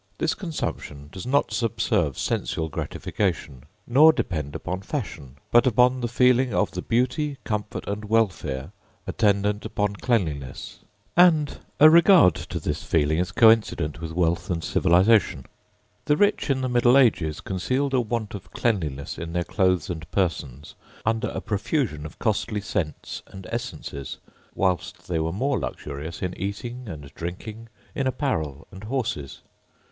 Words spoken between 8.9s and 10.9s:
attendant upon cleanliness;